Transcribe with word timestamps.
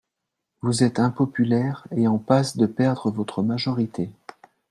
Vous 0.61 0.81
êtes 0.83 0.97
impopulaire 0.97 1.85
et 1.95 2.07
en 2.07 2.17
passe 2.17 2.57
de 2.57 2.65
perdre 2.65 3.11
votre 3.11 3.43
majorité. 3.43 4.09